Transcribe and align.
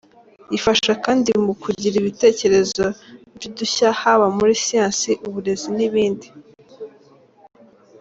Bifasha 0.49 0.91
kandi 1.05 1.29
mu 1.45 1.53
kugira 1.63 1.95
ibitekerezo 2.01 2.83
by’udushya 3.35 3.87
haba 4.01 4.25
muri 4.27 4.33
muri 4.37 4.53
siyansi, 4.65 5.11
uburezi 5.27 5.67
n’ibindi. 5.77 6.27